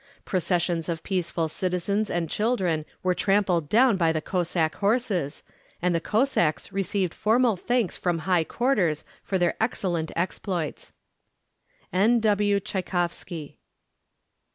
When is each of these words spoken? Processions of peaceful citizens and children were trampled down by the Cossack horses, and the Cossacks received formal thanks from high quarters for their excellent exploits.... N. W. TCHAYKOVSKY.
Processions 0.25 0.89
of 0.89 1.03
peaceful 1.03 1.47
citizens 1.47 2.09
and 2.09 2.27
children 2.27 2.85
were 3.03 3.13
trampled 3.13 3.69
down 3.69 3.97
by 3.97 4.11
the 4.11 4.19
Cossack 4.19 4.73
horses, 4.77 5.43
and 5.79 5.93
the 5.93 5.99
Cossacks 6.01 6.71
received 6.71 7.13
formal 7.13 7.55
thanks 7.55 7.97
from 7.97 8.17
high 8.25 8.43
quarters 8.43 9.03
for 9.21 9.37
their 9.37 9.55
excellent 9.61 10.11
exploits.... 10.15 10.93
N. 11.93 12.19
W. 12.19 12.59
TCHAYKOVSKY. 12.59 13.57